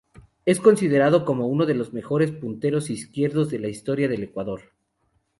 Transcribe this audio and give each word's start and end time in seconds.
Es 0.47 0.59
considerado 0.59 1.25
como 1.25 1.45
uno 1.45 1.67
de 1.67 1.75
los 1.75 1.93
mejores 1.93 2.31
punteros 2.31 2.89
izquierdos 2.89 3.51
de 3.51 3.59
la 3.59 3.67
historia 3.67 4.07
del 4.07 4.23
Ecuador. 4.23 4.71